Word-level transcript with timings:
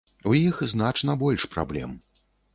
У 0.29 0.31
іх 0.37 0.63
значна 0.71 1.17
больш 1.25 1.47
праблем. 1.53 1.95